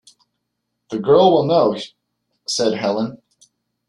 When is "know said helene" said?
1.45-3.19